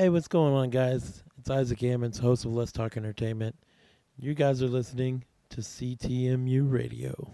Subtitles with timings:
[0.00, 1.22] Hey, what's going on, guys?
[1.38, 3.54] It's Isaac Ammons, host of Let's Talk Entertainment.
[4.16, 7.30] You guys are listening to CTMU Radio.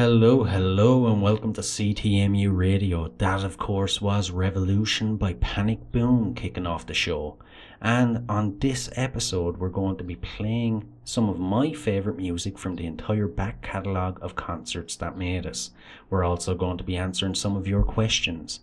[0.00, 3.12] Hello, hello, and welcome to CTMU Radio.
[3.18, 7.36] That, of course, was Revolution by Panic Boom kicking off the show.
[7.82, 12.76] And on this episode, we're going to be playing some of my favourite music from
[12.76, 15.72] the entire back catalogue of concerts that made us.
[16.08, 18.60] We're also going to be answering some of your questions.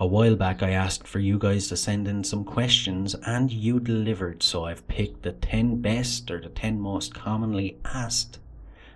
[0.00, 3.78] A while back, I asked for you guys to send in some questions, and you
[3.78, 8.40] delivered, so I've picked the 10 best or the 10 most commonly asked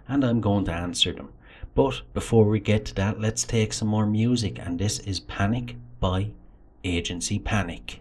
[0.08, 1.30] and I'm going to answer them.
[1.74, 5.76] But before we get to that, let's take some more music, and this is Panic
[5.98, 6.30] by
[6.84, 8.00] Agency Panic.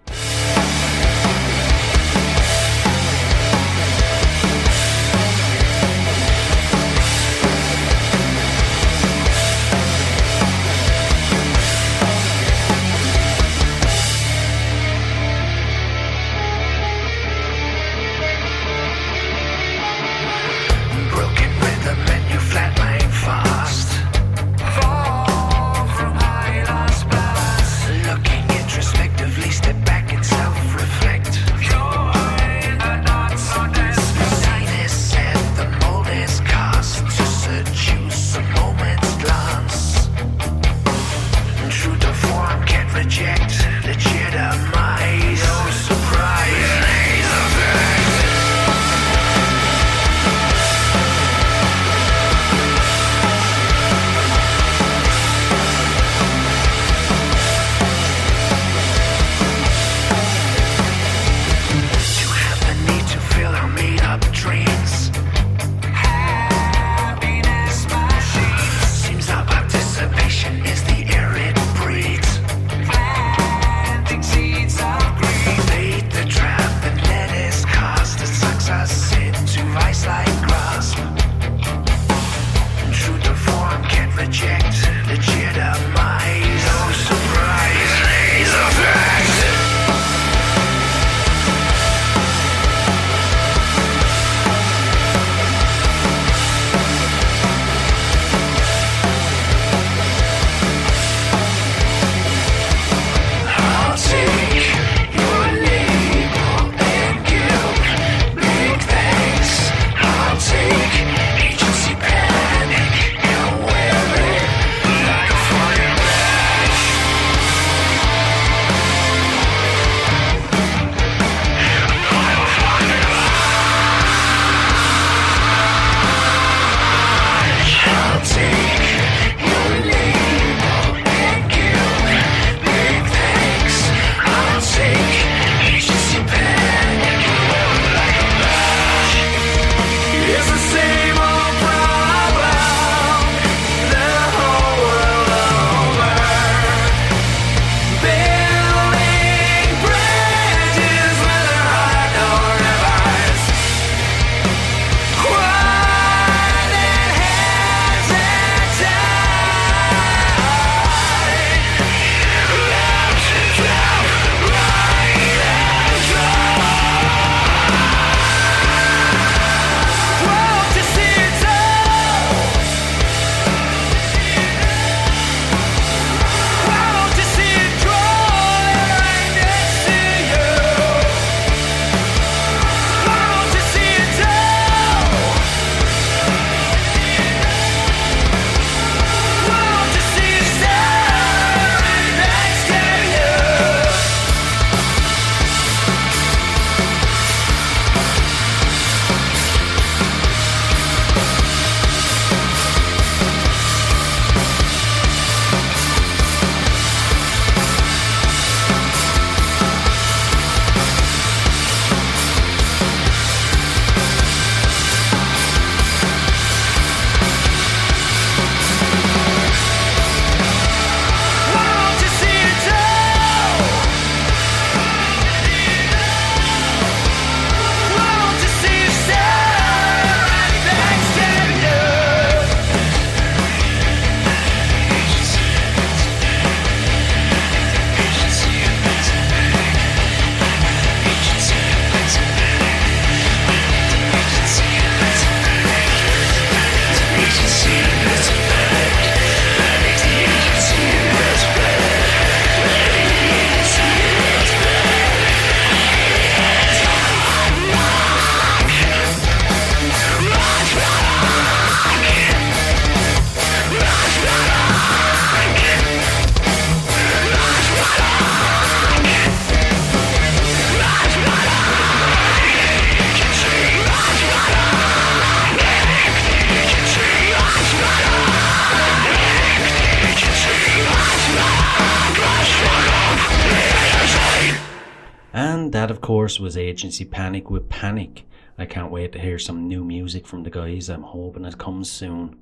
[285.33, 288.27] And that, of course, was Agency Panic with Panic.
[288.55, 290.89] I can't wait to hear some new music from the guys.
[290.89, 292.37] I'm hoping it comes soon.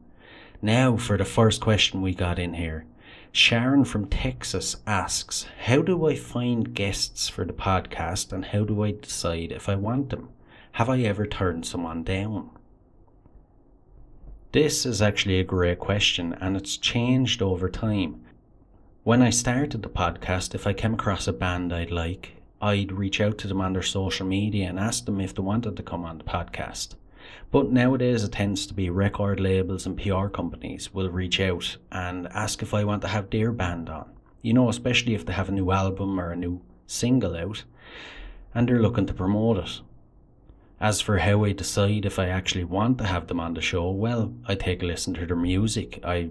[0.61, 2.85] Now, for the first question we got in here.
[3.31, 8.83] Sharon from Texas asks, How do I find guests for the podcast and how do
[8.83, 10.27] I decide if I want them?
[10.73, 12.49] Have I ever turned someone down?
[14.51, 18.21] This is actually a great question and it's changed over time.
[19.03, 23.19] When I started the podcast, if I came across a band I'd like, I'd reach
[23.19, 26.05] out to them on their social media and ask them if they wanted to come
[26.05, 26.95] on the podcast.
[27.49, 32.27] But nowadays it tends to be record labels and PR companies will reach out and
[32.27, 34.09] ask if I want to have their band on.
[34.41, 37.63] You know, especially if they have a new album or a new single out
[38.53, 39.81] and they're looking to promote it.
[40.79, 43.89] As for how I decide if I actually want to have them on the show,
[43.91, 45.99] well, I take a listen to their music.
[46.03, 46.29] I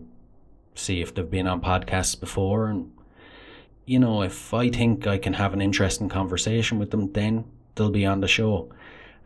[0.75, 2.91] see if they've been on podcasts before and
[3.91, 7.45] you know, if I think I can have an interesting conversation with them, then
[7.75, 8.73] they'll be on the show.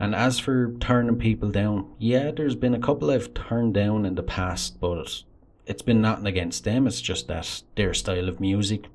[0.00, 4.14] And as for turning people down, yeah, there's been a couple I've turned down in
[4.14, 5.22] the past, but
[5.66, 6.86] it's been nothing against them.
[6.86, 8.86] It's just that their style of music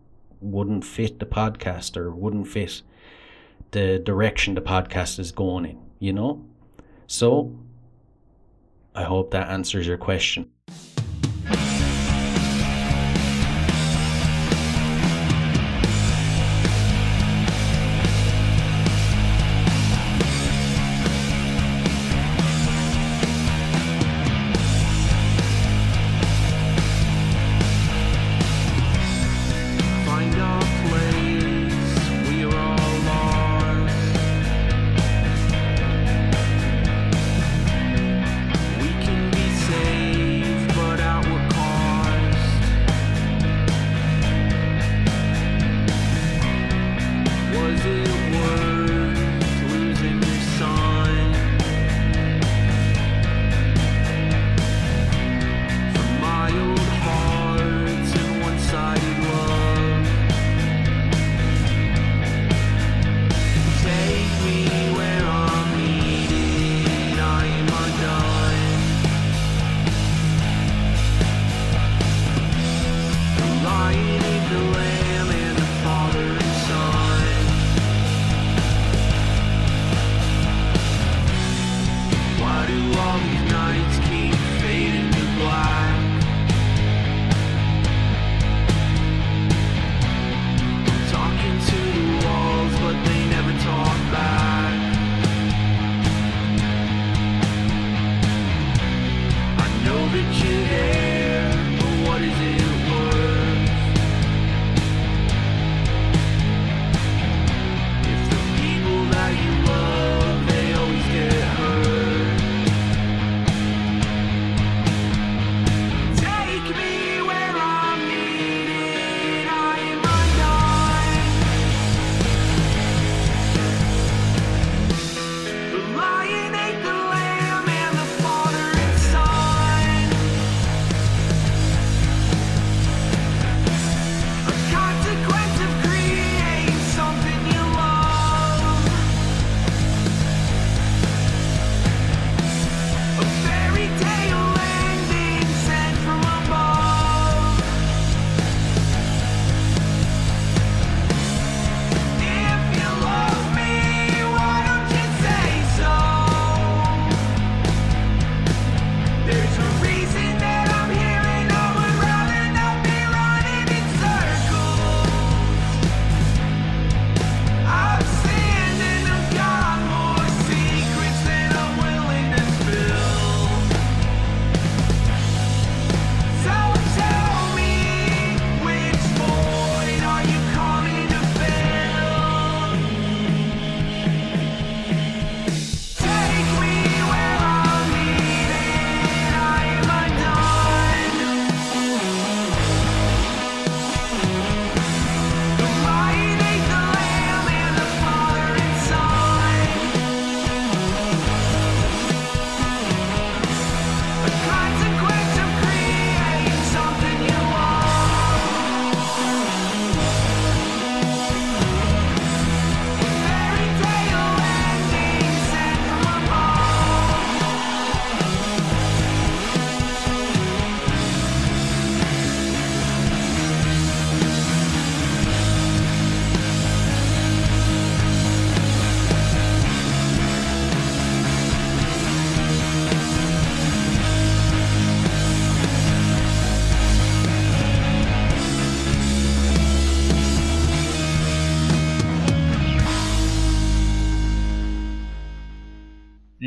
[0.41, 2.81] wouldn't fit the podcast or wouldn't fit
[3.69, 6.43] the direction the podcast is going in, you know?
[7.05, 7.55] So,
[8.95, 10.49] I hope that answers your question.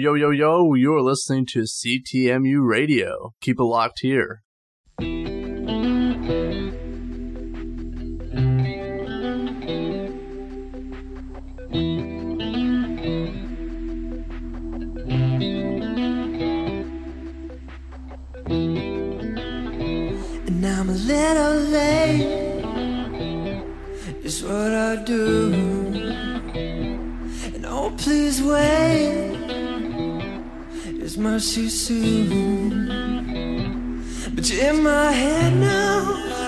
[0.02, 3.34] Yo, yo, yo, you are listening to CTMU Radio.
[3.40, 4.42] Keep it locked here.
[4.98, 5.06] And
[20.66, 22.64] I'm a little late,
[24.24, 25.52] is what I do.
[27.54, 29.31] And oh, please wait.
[31.12, 32.88] His mercy soon.
[34.34, 36.41] But you're in my head now.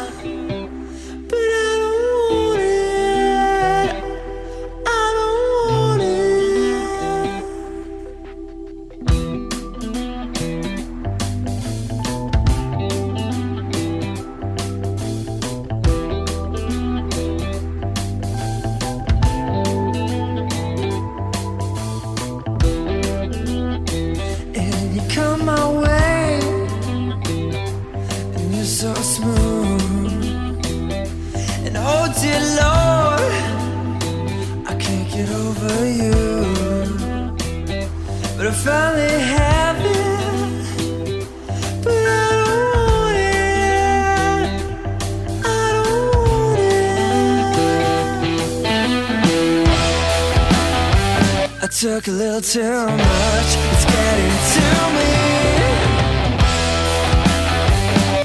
[51.84, 53.56] took a little too much.
[53.72, 55.12] It's getting to me.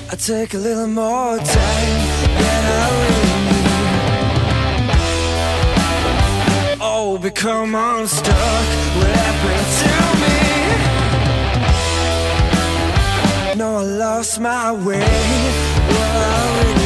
[0.10, 2.02] I take a little more time
[2.40, 3.68] than I really need.
[6.80, 8.66] Oh, become unstuck.
[8.96, 10.38] What happened to me?
[13.58, 15.06] No, I lost my way.
[15.90, 16.79] Well,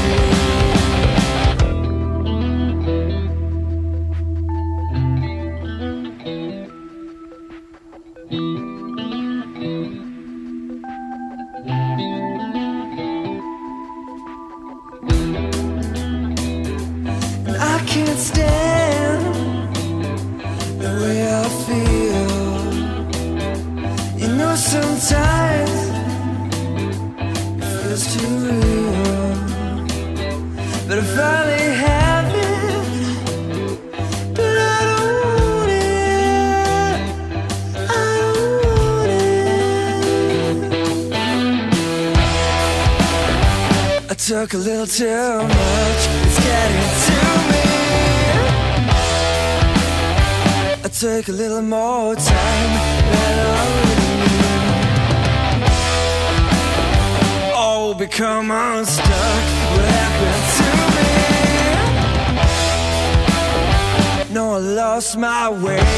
[65.23, 65.92] my way.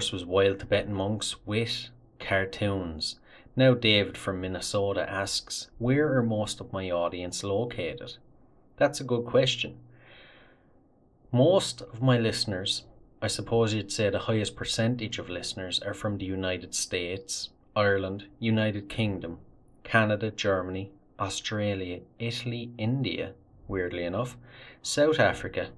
[0.00, 3.20] course, was Wild Tibetan Monks with cartoons.
[3.54, 8.16] Now, David from Minnesota asks, Where are most of my audience located?
[8.78, 9.76] That's a good question.
[11.30, 12.86] Most of my listeners,
[13.20, 18.24] I suppose you'd say the highest percentage of listeners, are from the United States, Ireland,
[18.38, 19.36] United Kingdom,
[19.84, 23.34] Canada, Germany, Australia, Italy, India,
[23.68, 24.38] weirdly enough,
[24.80, 25.68] South Africa,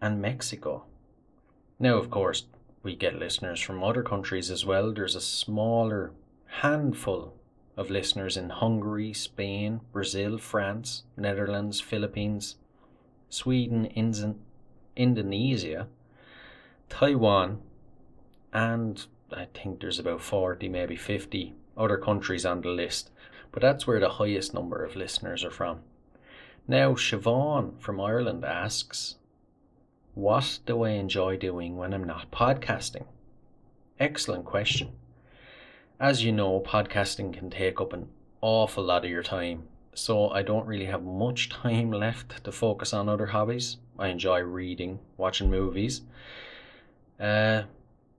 [0.00, 0.84] and Mexico.
[1.80, 2.44] Now, of course,
[2.88, 4.94] we get listeners from other countries as well.
[4.94, 6.10] There's a smaller
[6.62, 7.34] handful
[7.76, 12.56] of listeners in Hungary, Spain, Brazil, France, Netherlands, Philippines,
[13.28, 14.38] Sweden, Inzon-
[14.96, 15.86] Indonesia,
[16.88, 17.60] Taiwan,
[18.54, 23.10] and I think there's about 40, maybe 50 other countries on the list.
[23.52, 25.80] But that's where the highest number of listeners are from.
[26.66, 29.16] Now, Siobhan from Ireland asks,
[30.18, 33.04] What do I enjoy doing when I'm not podcasting?
[34.00, 34.88] Excellent question.
[36.00, 38.08] As you know, podcasting can take up an
[38.40, 42.92] awful lot of your time, so I don't really have much time left to focus
[42.92, 43.76] on other hobbies.
[43.96, 46.00] I enjoy reading, watching movies.
[47.20, 47.62] Uh,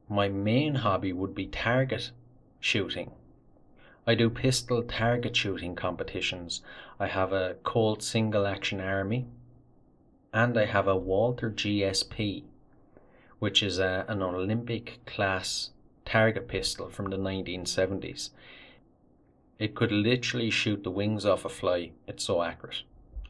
[0.08, 2.12] my main hobby would be target
[2.62, 3.12] shooting.
[4.08, 6.62] I do pistol target shooting competitions.
[6.98, 9.28] I have a Colt single action army,
[10.34, 12.44] and I have a Walther GSP,
[13.40, 15.72] which is a, an Olympic class
[16.06, 18.30] target pistol from the 1970s.
[19.58, 22.84] It could literally shoot the wings off a fly, it's so accurate.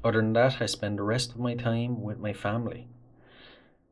[0.03, 2.87] Other than that, I spend the rest of my time with my family.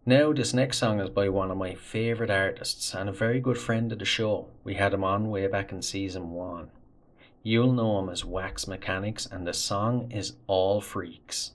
[0.06, 3.58] Now, this next song is by one of my favourite artists and a very good
[3.58, 4.48] friend of the show.
[4.64, 6.72] We had him on way back in season one.
[7.44, 11.52] You'll know him as Wax Mechanics, and the song is All Freaks.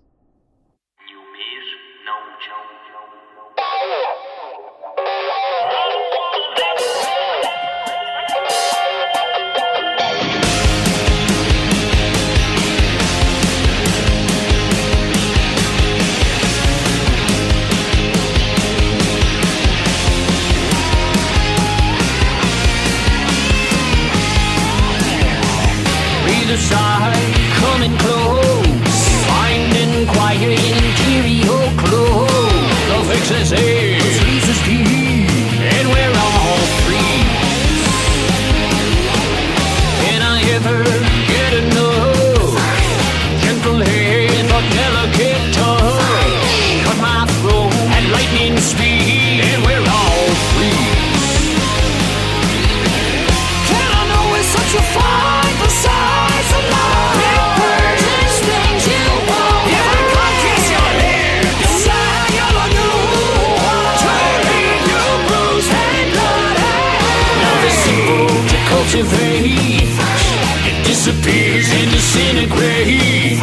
[72.62, 73.42] Disintegrates.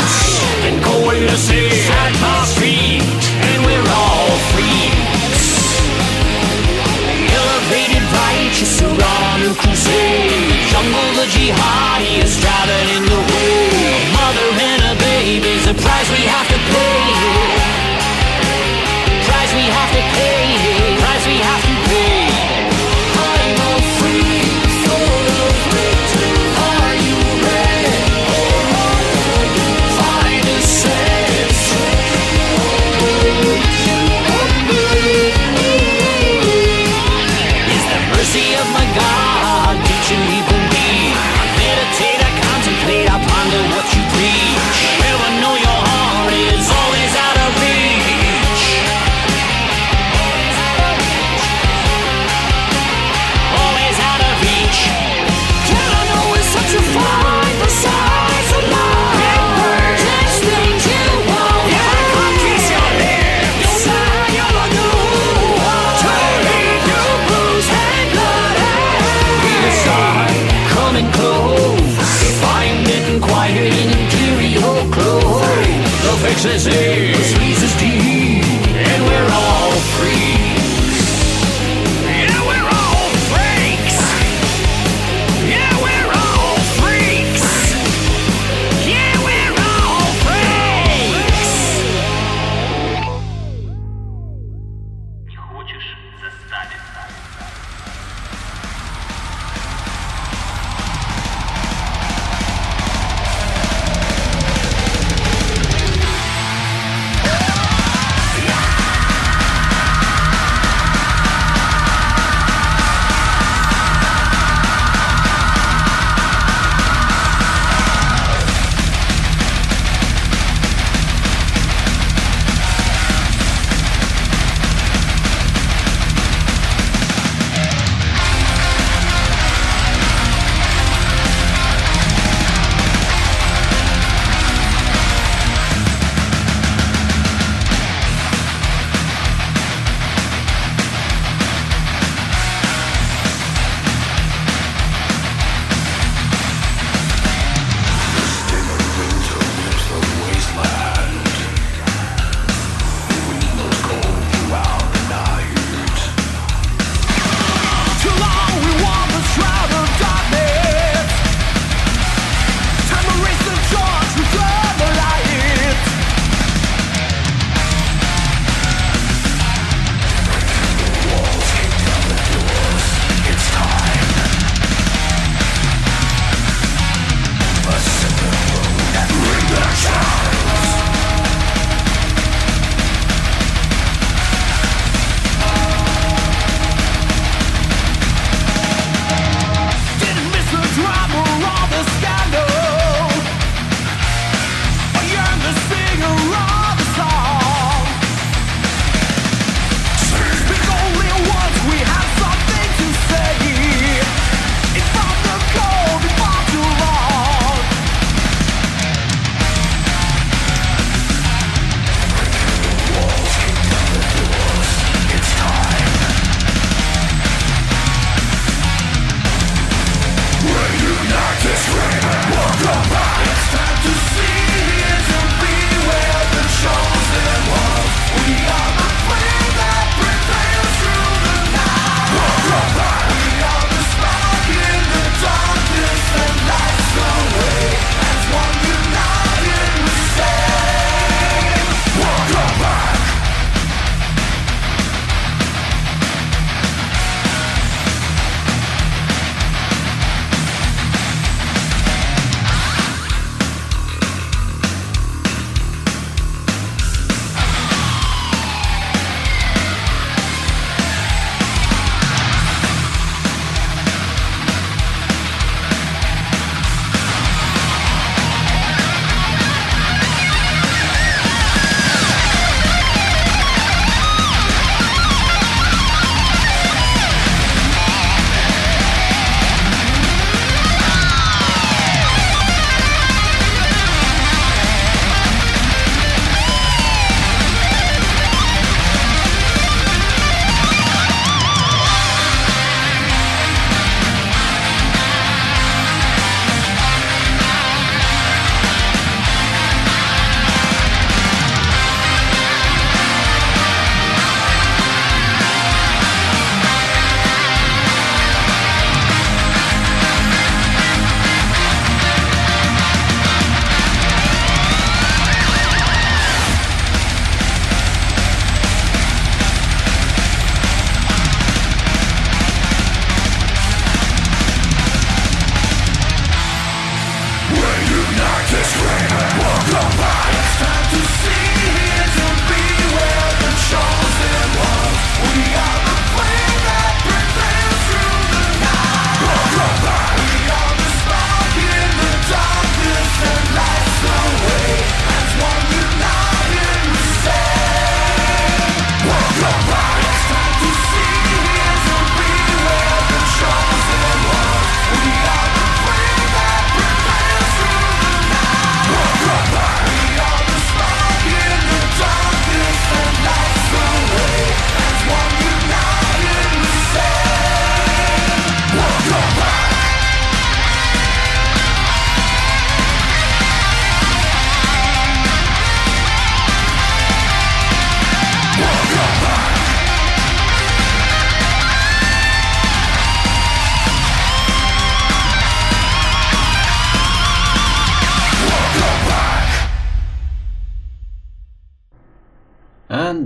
[0.68, 3.04] And coalesces at my feet,
[3.48, 5.48] and we're all freaks.
[7.32, 10.68] Elevated righteous are on crusade.
[10.72, 13.70] Jungle the jihadi is driving in the way.
[13.88, 16.49] A mother and a baby's a price we have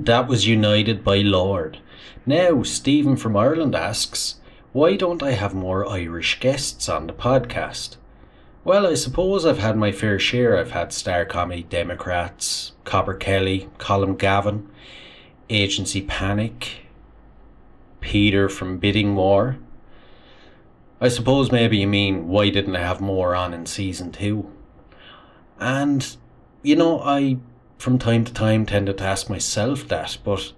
[0.06, 1.80] that was United by Lord.
[2.26, 4.36] Now, Stephen from Ireland asks,
[4.72, 7.98] why don't I have more Irish guests on the podcast?
[8.64, 10.58] Well, I suppose I've had my fair share.
[10.58, 14.70] I've had Star Comedy Democrats, Copper Kelly, Colin Gavin,
[15.50, 16.88] Agency Panic,
[18.00, 19.58] Peter from Bidding War.
[21.02, 24.50] I suppose maybe you mean why didn't I have more on in season two?
[25.60, 26.16] And,
[26.62, 27.38] you know, I
[27.78, 30.54] from time to time tended to ask myself that, but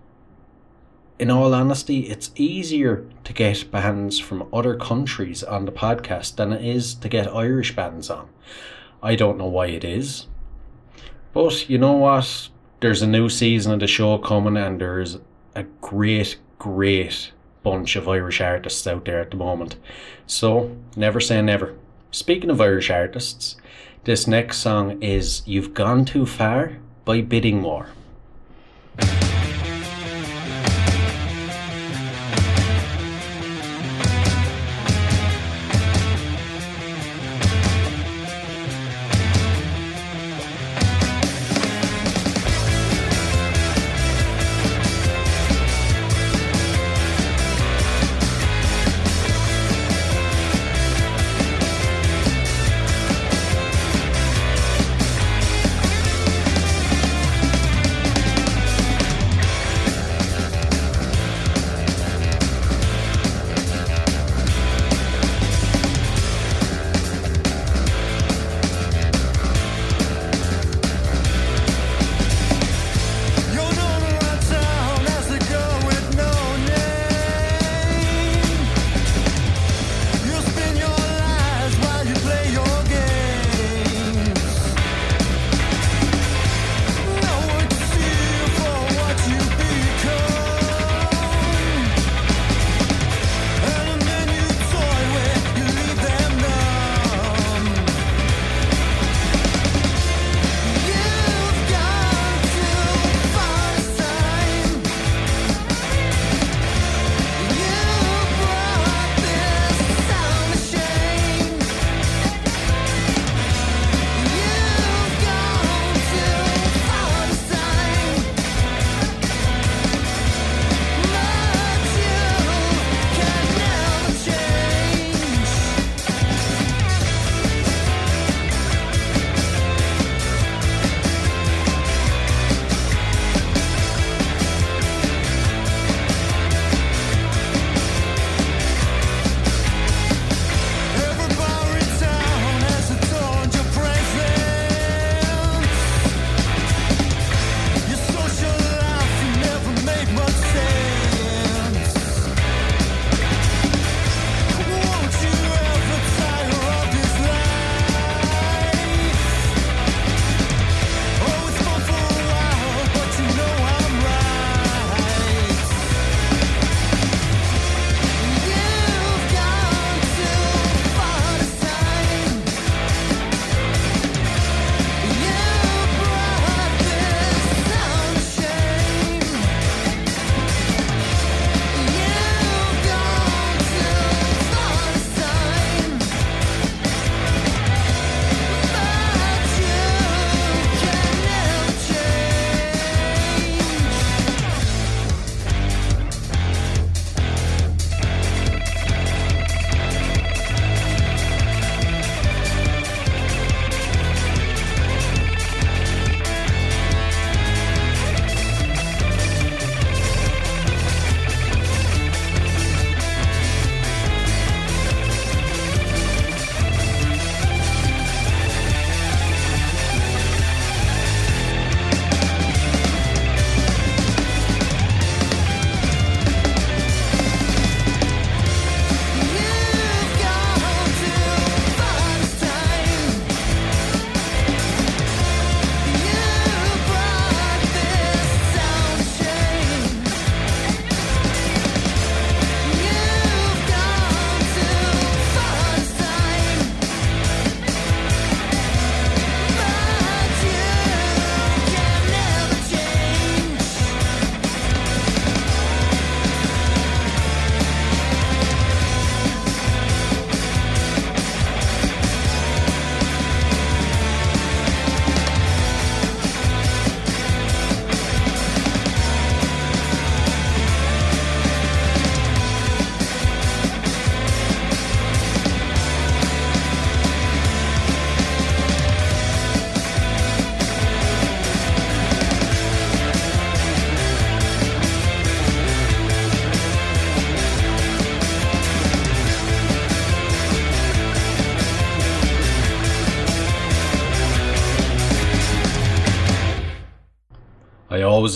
[1.17, 6.51] in all honesty, it's easier to get bands from other countries on the podcast than
[6.51, 8.30] it is to get Irish bands on.
[9.01, 10.28] I don't know why it is.
[11.34, 12.49] But you know what?
[12.82, 15.17] There's a new season of the show coming, and there's
[15.56, 17.32] a great, great
[17.63, 19.78] bunch of Irish artists out there at the moment.
[20.28, 21.75] So, never say never.
[22.12, 23.56] Speaking of Irish artists,
[24.04, 27.87] this next song is You've Gone Too Far by Bidding War.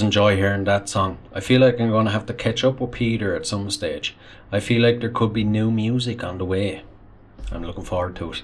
[0.02, 1.18] Enjoy hearing that song.
[1.34, 4.16] I feel like I'm going to have to catch up with Peter at some stage.
[4.52, 6.84] I feel like there could be new music on the way.
[7.52, 8.44] I'm looking forward to it.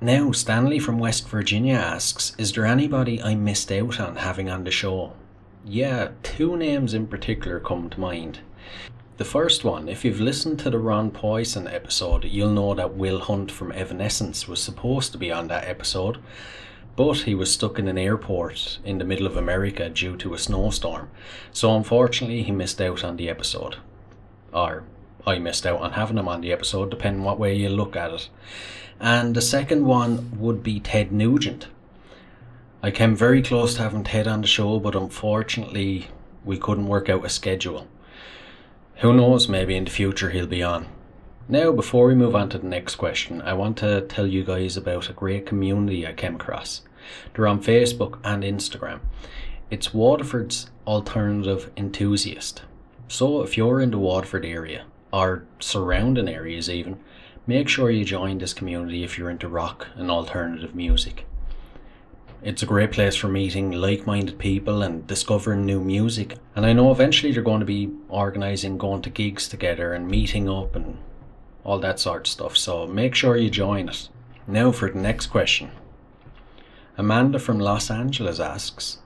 [0.00, 4.64] Now, Stanley from West Virginia asks Is there anybody I missed out on having on
[4.64, 5.12] the show?
[5.64, 8.40] Yeah, two names in particular come to mind.
[9.16, 13.18] The first one, if you've listened to the Ron Poison episode, you'll know that Will
[13.18, 16.18] Hunt from Evanescence was supposed to be on that episode,
[16.96, 20.38] but he was stuck in an airport in the middle of America due to a
[20.38, 21.10] snowstorm,
[21.52, 23.76] so unfortunately he missed out on the episode.
[24.52, 24.84] Or
[25.26, 28.12] I missed out on having him on the episode, depending what way you look at
[28.12, 28.28] it.
[28.98, 31.66] And the second one would be Ted Nugent.
[32.82, 36.08] I came very close to having Ted on the show, but unfortunately
[36.44, 37.88] we couldn't work out a schedule.
[39.00, 40.86] Who knows, maybe in the future he'll be on.
[41.48, 44.76] Now, before we move on to the next question, I want to tell you guys
[44.76, 46.82] about a great community I came across.
[47.32, 48.98] They're on Facebook and Instagram.
[49.70, 52.62] It's Waterford's Alternative Enthusiast.
[53.06, 56.98] So, if you're in the Waterford area, or surrounding areas even,
[57.46, 61.26] make sure you join this community if you're into rock and alternative music.
[62.42, 66.38] It's a great place for meeting like minded people and discovering new music.
[66.56, 70.48] And I know eventually they're going to be organising going to gigs together and meeting
[70.48, 70.98] up and
[71.66, 72.56] all that sort of stuff.
[72.56, 74.08] So make sure you join it.
[74.46, 75.72] Now for the next question.
[76.96, 78.98] Amanda from Los Angeles asks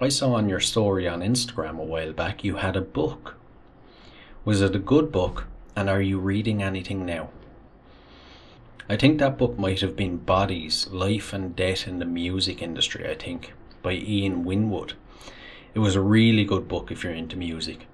[0.00, 3.34] I saw on your story on Instagram a while back you had a book.
[4.46, 5.46] Was it a good book
[5.76, 7.28] and are you reading anything now?
[8.88, 13.06] I think that book might have been Bodies Life and Death in the Music Industry,
[13.06, 13.52] I think,
[13.82, 14.94] by Ian Winwood.
[15.74, 17.86] It was a really good book if you're into music.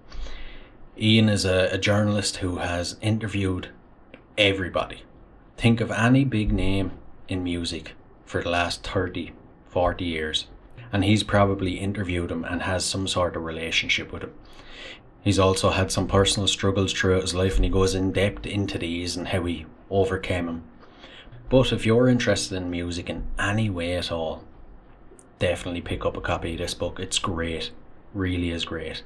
[0.97, 3.70] Ian is a, a journalist who has interviewed
[4.39, 5.03] everybody.
[5.57, 6.93] Think of any big name
[7.28, 7.93] in music
[8.24, 9.33] for the last 30,
[9.68, 10.47] 40 years,
[10.93, 14.33] and he's probably interviewed him and has some sort of relationship with him.
[15.22, 18.78] He's also had some personal struggles throughout his life, and he goes in depth into
[18.78, 20.64] these and how he overcame them.
[21.49, 24.43] But if you're interested in music in any way at all,
[25.39, 26.99] definitely pick up a copy of this book.
[26.99, 27.70] It's great,
[28.14, 29.03] really is great.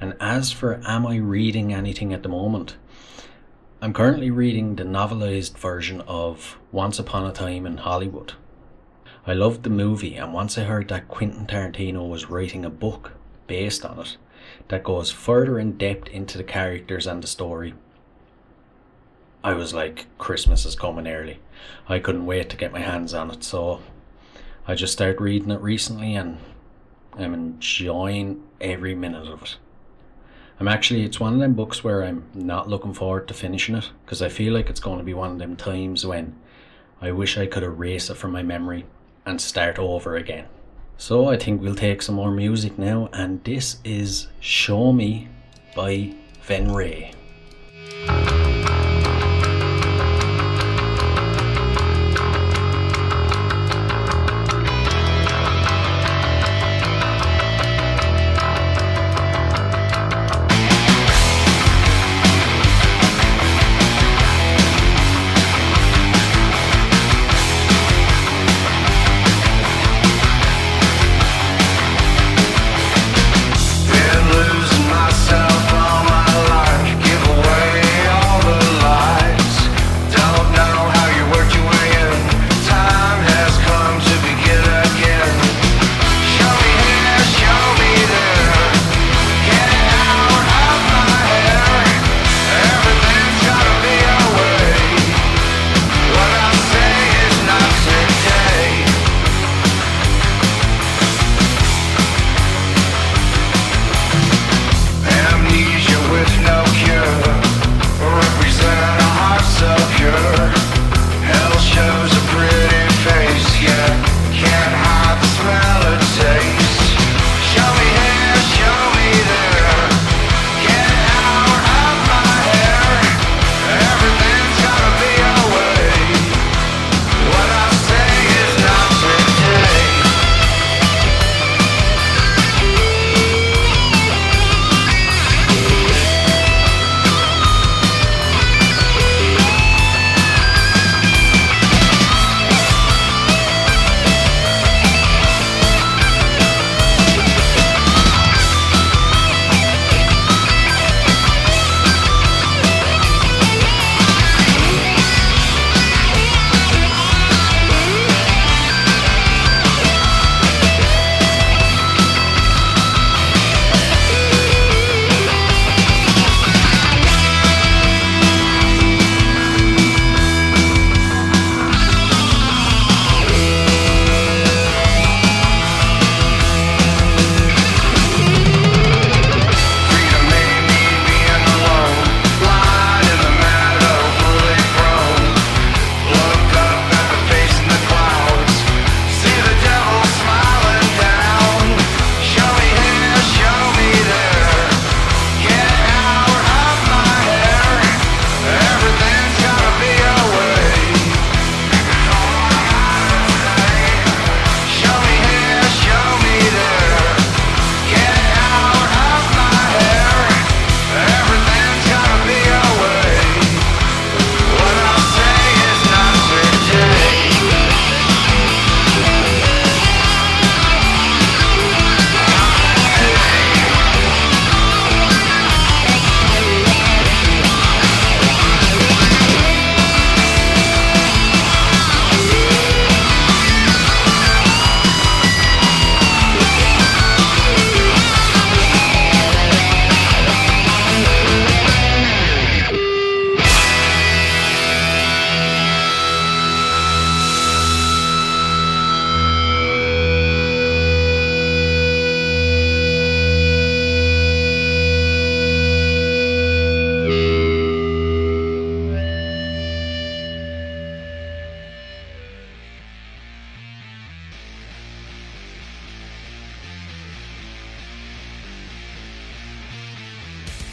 [0.00, 2.76] And as for am I reading anything at the moment?
[3.86, 8.32] I'm currently reading the novelized version of Once Upon a Time in Hollywood.
[9.24, 13.12] I loved the movie, and once I heard that Quentin Tarantino was writing a book
[13.46, 14.16] based on it
[14.66, 17.74] that goes further in depth into the characters and the story,
[19.44, 21.38] I was like, Christmas is coming early.
[21.88, 23.82] I couldn't wait to get my hands on it, so
[24.66, 26.38] I just started reading it recently and
[27.16, 29.56] I'm enjoying every minute of it.
[30.58, 33.90] I'm actually, it's one of them books where I'm not looking forward to finishing it
[34.04, 36.34] because I feel like it's going to be one of them times when
[37.00, 38.86] I wish I could erase it from my memory
[39.26, 40.46] and start over again.
[40.96, 45.28] So I think we'll take some more music now, and this is Show Me
[45.74, 46.72] by Ven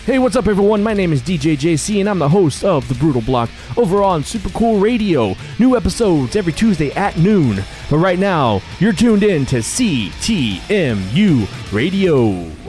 [0.05, 0.83] Hey, what's up, everyone?
[0.83, 4.21] My name is DJ JC, and I'm the host of The Brutal Block over on
[4.21, 5.33] Super Cool Radio.
[5.59, 7.63] New episodes every Tuesday at noon.
[7.89, 12.62] But right now, you're tuned in to CTMU Radio.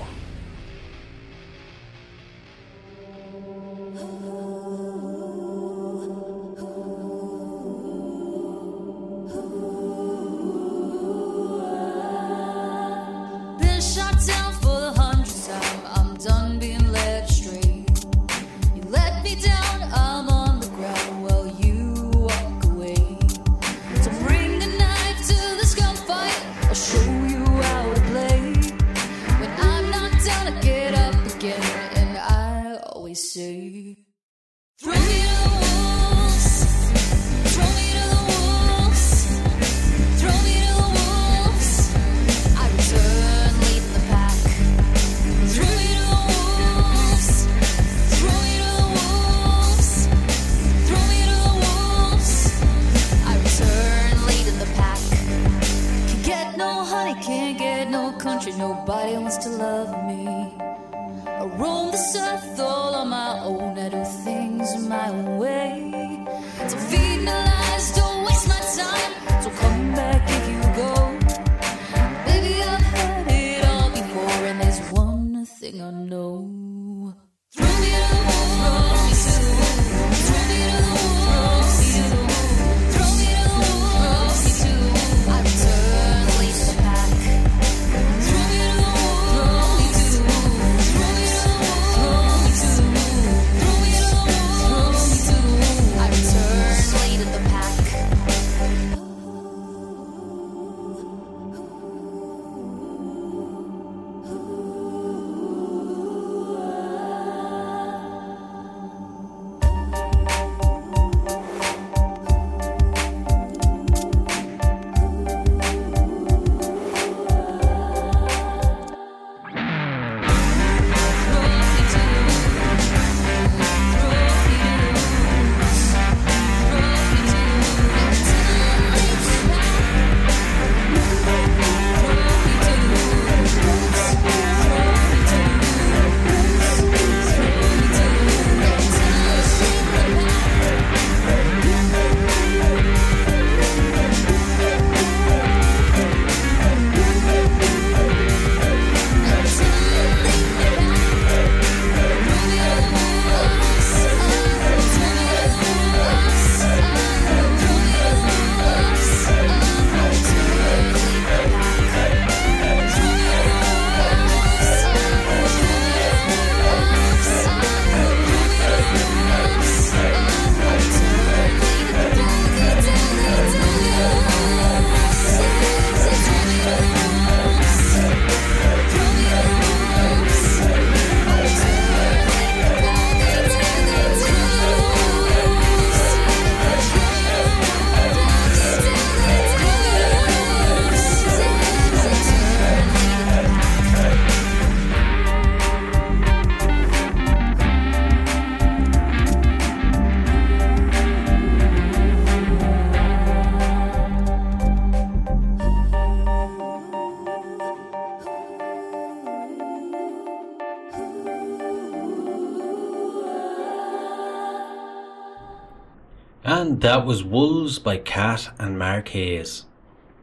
[216.76, 219.66] That was Wolves by Cat and Mark Hayes.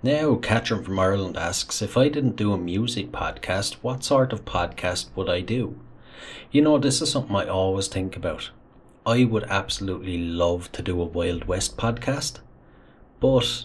[0.03, 4.43] Now, Catherine from Ireland asks if I didn't do a music podcast, what sort of
[4.43, 5.79] podcast would I do?
[6.51, 8.51] You know, this is something I always think about.
[9.05, 12.41] I would absolutely love to do a Wild West podcast,
[13.21, 13.63] but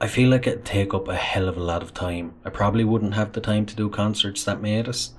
[0.00, 2.34] I feel like it'd take up a hell of a lot of time.
[2.44, 5.14] I probably wouldn't have the time to do concerts that made us,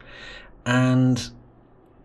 [0.66, 1.30] and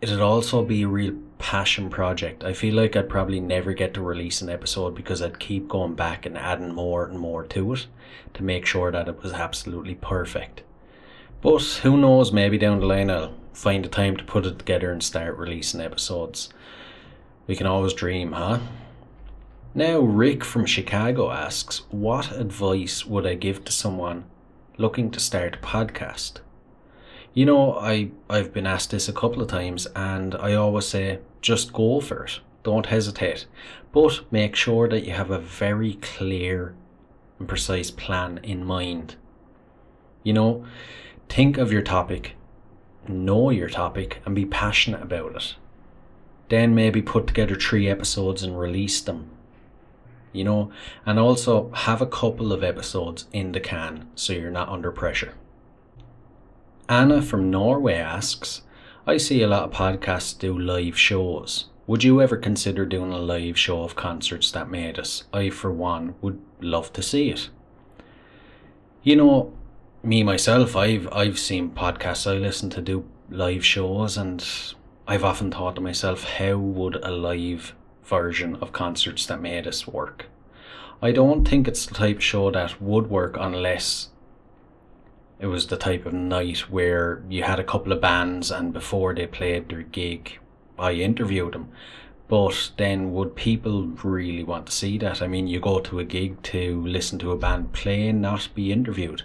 [0.01, 2.45] it'd also be a real passion project.
[2.45, 5.95] I feel like I'd probably never get to release an episode because I'd keep going
[5.95, 7.87] back and adding more and more to it
[8.34, 10.62] to make sure that it was absolutely perfect.
[11.43, 14.91] But who knows, maybe down the line I'll find the time to put it together
[14.91, 16.49] and start releasing episodes.
[17.47, 18.61] We can always dream, huh?
[19.74, 24.24] Now, Rick from Chicago asks, What advice would I give to someone
[24.78, 26.41] looking to start a podcast?
[27.37, 31.18] You know, I, I've been asked this a couple of times, and I always say,
[31.43, 32.41] just go for it.
[32.62, 33.47] Don't hesitate.
[33.93, 36.74] But make sure that you have a very clear
[37.39, 39.16] and precise plan in mind.
[40.22, 40.64] You know,
[41.28, 42.37] think of your topic.
[43.07, 45.57] know your topic and be passionate about it.
[46.49, 49.28] Then maybe put together three episodes and release them.
[50.32, 50.72] You know,
[51.05, 55.34] and also have a couple of episodes in the can so you're not under pressure.
[56.89, 58.62] Anna from Norway asks,
[59.09, 61.66] I see a lot of podcasts do live shows.
[61.89, 65.24] Would you ever consider doing a live show of concerts that made us?
[65.32, 67.51] I, for one, would love to see it.
[69.03, 69.53] You know,
[70.05, 74.45] me myself, I've I've seen podcasts I listen to do live shows, and
[75.09, 77.74] I've often thought to myself, how would a live
[78.05, 80.26] version of concerts that made us work?
[81.03, 84.11] I don't think it's the type of show that would work unless
[85.39, 89.14] it was the type of night where you had a couple of bands and before
[89.14, 90.39] they played their gig,
[90.78, 91.70] I interviewed them.
[92.28, 95.22] But then, would people really want to see that?
[95.22, 98.72] I mean, you go to a gig to listen to a band play, not be
[98.72, 99.22] interviewed.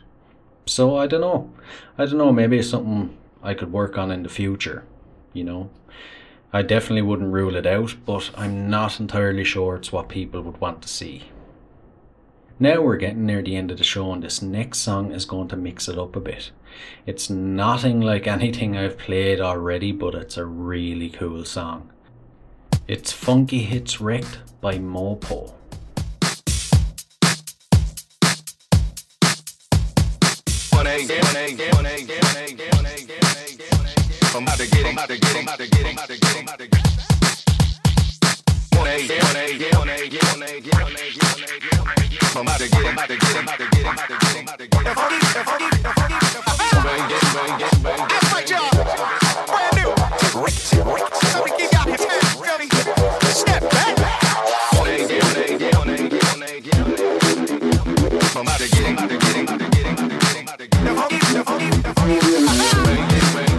[0.67, 1.51] So I don't know.
[1.97, 2.31] I don't know.
[2.31, 4.85] Maybe it's something I could work on in the future.
[5.33, 5.69] You know,
[6.53, 10.61] I definitely wouldn't rule it out, but I'm not entirely sure it's what people would
[10.61, 11.23] want to see.
[12.61, 15.47] Now we're getting near the end of the show, and this next song is going
[15.47, 16.51] to mix it up a bit.
[17.07, 21.89] It's nothing like anything I've played already, but it's a really cool song.
[22.87, 25.55] It's Funky Hits Wrecked by Mopo.
[34.33, 35.87] I'm about to get it, I'm about to get it, I'm about to get it,
[35.87, 36.90] I'm about to get it,
[58.33, 60.71] I'm out get getting, out of get out of getting, get of getting, out get
[60.71, 60.81] getting.
[60.83, 61.93] The funky, the funky, the
[63.35, 63.50] funky.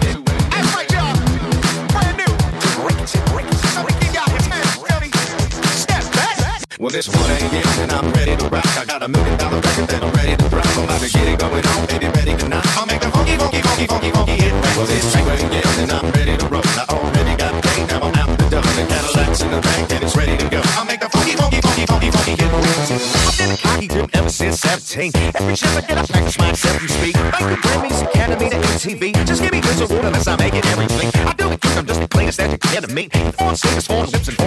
[6.79, 8.65] Well, this one ain't it, and I'm ready to rock.
[8.77, 10.65] I got a million dollar record that I'm ready to drop.
[10.73, 12.65] I'm about to get it going on, baby, ready to knock.
[12.73, 14.53] I'll make the funky, funky, funky, funky, funky hit.
[14.73, 16.65] Well, this two ain't it, and I'm ready to roll.
[16.65, 18.65] I already got paid, now I'm out the door.
[18.73, 20.61] The Cadillac's in the bank, and it's ready to go.
[20.73, 22.49] I'll make the funky, funky, funky, funky, funky hit.
[22.49, 25.13] I've been a cocky ever since 17.
[25.37, 27.15] Every chance I get, I practice myself and speak.
[27.37, 29.13] Thank the Grammys, Academy, to MTV.
[29.29, 31.13] Just give me this award unless I make it everything.
[31.21, 33.13] I do it good, I'm just the cleanest that you care to meet.
[33.37, 34.37] Four singers, four lips, and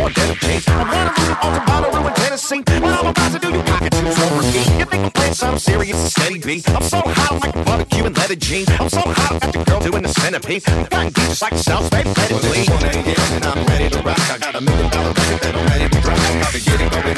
[2.36, 2.80] Tennessee.
[2.80, 4.78] What I'm about to do, you twos on repeat.
[4.78, 6.62] You think I'm playing serious and steady?
[6.68, 8.68] I'm so hot like a barbecue and leather jeans.
[8.68, 10.64] I'm so hot, I got your girl doing the centipede.
[10.64, 14.18] Got deep just like the South, baby, let it and I'm ready to rock.
[14.30, 16.18] I got a million dollar record that I'm ready to drop.
[16.18, 17.15] I'm about to get it going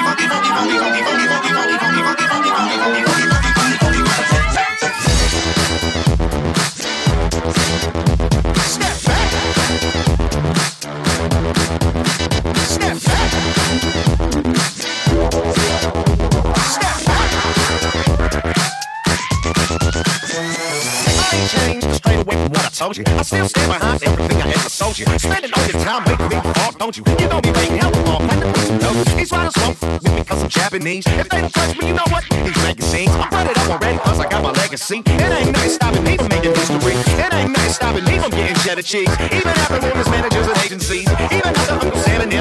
[22.75, 23.03] told you.
[23.07, 25.05] I still stand behind everything I ever sold you.
[25.17, 27.03] Spending all your time making me fall, don't you?
[27.19, 28.29] You know me, baby, hell long.
[28.29, 28.93] I know some know.
[29.15, 31.07] These riders won't f- with me cause I'm Japanese.
[31.07, 32.25] If they don't touch me, you know what?
[32.29, 33.11] These magazines.
[33.15, 34.99] I'm running up already cause I got my legacy.
[35.05, 36.93] It ain't nothing stopping me from making history.
[37.15, 39.09] It ain't nothing stopping me from getting cheddar cheese.
[39.31, 41.07] Even after owners, managers, and agencies.
[41.31, 41.55] Even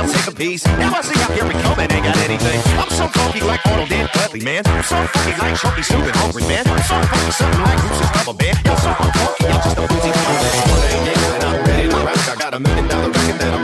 [0.04, 0.64] and them take a piece.
[0.66, 2.60] Now I see how here we come and ain't got anything.
[2.76, 4.62] I'm so funky like Arnold and Dudley, man.
[4.66, 6.66] I'm so funky like Chucky Sue and Hungry, man.
[6.66, 8.58] I'm so funky something like Bruce's rubber band.
[8.64, 12.28] Y'all so funky, y'all just a boozy and I'm ready to rock.
[12.28, 13.63] I got a million dollar record that I'm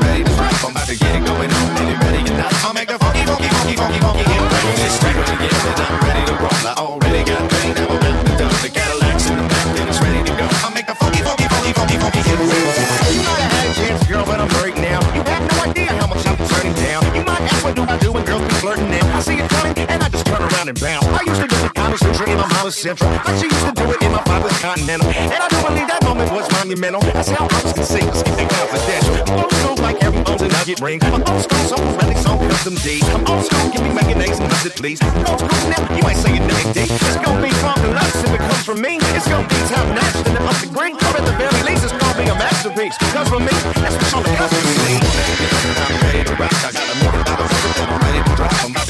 [19.20, 21.04] I see it coming and I just turn around and bounce.
[21.04, 23.72] I used to do it Commerce Central in my mama's central, but she used to
[23.76, 25.12] do it in my father's continental.
[25.12, 27.04] And I do believe that moment was monumental.
[27.12, 29.20] That's how others can see us keep it confidential.
[29.20, 31.04] I'm old school like every bones and nugget ring.
[31.04, 33.04] I'm old school, so ready, so custom D.
[33.12, 34.96] I'm old school, give me mayonnaise and mustard, please.
[35.04, 36.88] I'm old school now, you might say it name D.
[36.88, 39.04] It's gonna be fun deluxe if it comes from me.
[39.12, 40.96] It's gonna be top notch, then up the green.
[40.96, 42.96] Or at the very least, it's gonna be a masterpiece.
[43.12, 43.52] Cause for me,
[43.84, 46.56] that's what's on the custom I'm ready to rock.
[46.64, 47.99] I got a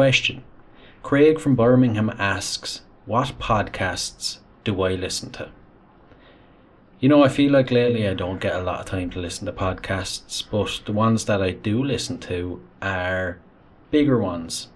[0.01, 0.45] Question.
[1.03, 5.51] Craig from Birmingham asks, What podcasts do I listen to?
[7.01, 9.45] You know, I feel like lately I don't get a lot of time to listen
[9.45, 13.41] to podcasts, but the ones that I do listen to are
[13.91, 14.69] bigger ones.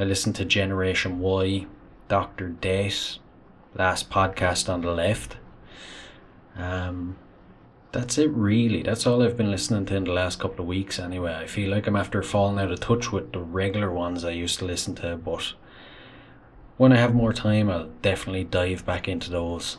[0.00, 1.68] I listen to Generation Why,
[2.08, 2.48] Dr.
[2.48, 3.18] Death,
[3.76, 5.36] Last Podcast on the Left.
[6.56, 7.18] Um,
[7.94, 8.82] that's it really.
[8.82, 11.34] That's all I've been listening to in the last couple of weeks anyway.
[11.34, 14.58] I feel like I'm after falling out of touch with the regular ones I used
[14.58, 15.52] to listen to, but
[16.76, 19.78] when I have more time, I'll definitely dive back into those.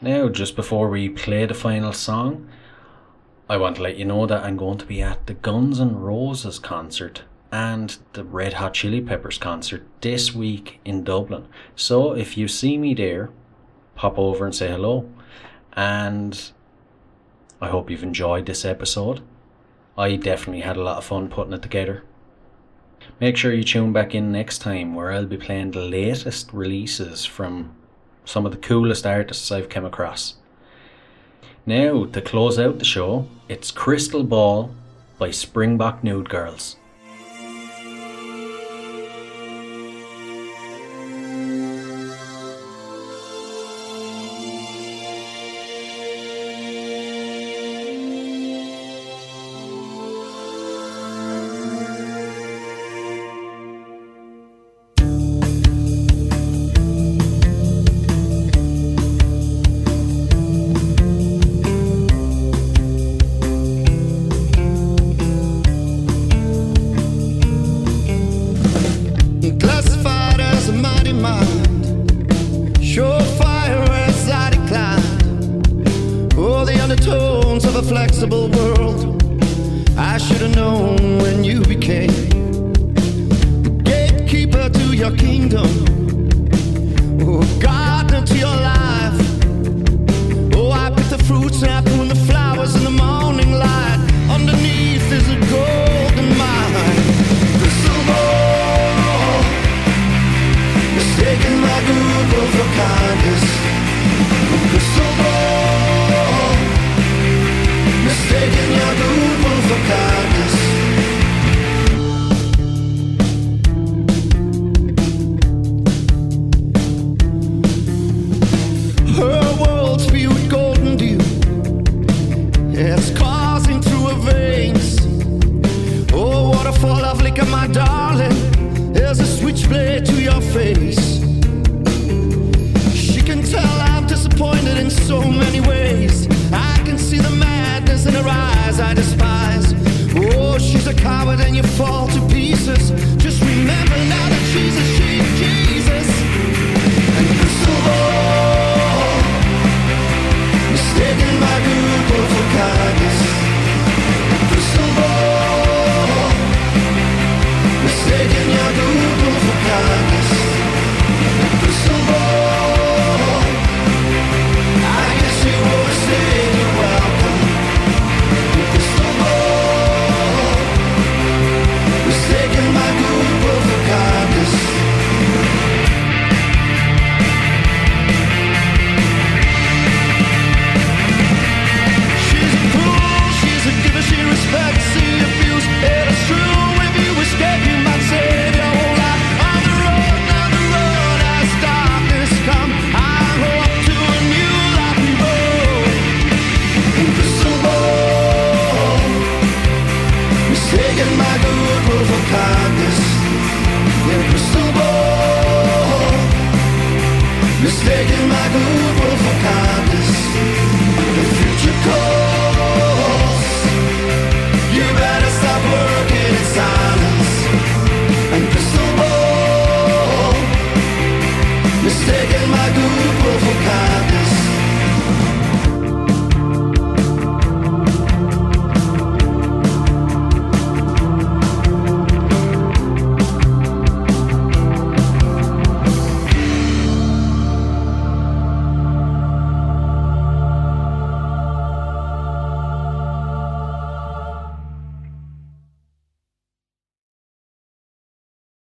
[0.00, 2.48] Now, just before we play the final song,
[3.48, 5.96] I want to let you know that I'm going to be at the Guns N'
[5.96, 11.48] Roses concert and the Red Hot Chili Peppers concert this week in Dublin.
[11.74, 13.30] So if you see me there,
[13.96, 15.10] pop over and say hello.
[15.72, 16.52] And
[17.60, 19.20] I hope you've enjoyed this episode.
[19.96, 22.04] I definitely had a lot of fun putting it together.
[23.20, 27.26] Make sure you tune back in next time where I'll be playing the latest releases
[27.26, 27.76] from
[28.24, 30.36] some of the coolest artists I've come across.
[31.66, 34.74] Now, to close out the show, it's Crystal Ball
[35.18, 36.76] by Springbok Nude Girls.